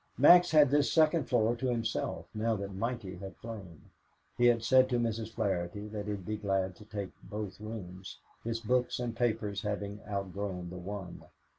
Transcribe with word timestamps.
Max 0.17 0.49
had 0.49 0.71
this 0.71 0.91
second 0.91 1.25
floor 1.25 1.55
to 1.55 1.67
himself 1.67 2.25
now 2.33 2.55
that 2.55 2.73
Mikey 2.73 3.17
had 3.17 3.37
flown. 3.37 3.91
He 4.35 4.47
had 4.47 4.63
said 4.63 4.89
to 4.89 4.97
Mrs. 4.99 5.31
Flaherty 5.31 5.87
that 5.89 6.07
he'd 6.07 6.25
be 6.25 6.37
glad 6.37 6.75
to 6.77 6.85
take 6.85 7.11
both 7.21 7.59
rooms, 7.61 8.17
his 8.43 8.59
books 8.61 8.97
and 8.99 9.15
papers 9.15 9.61
having 9.61 9.99
outgrown 10.09 10.71
the 10.71 10.79
one. 10.79 11.21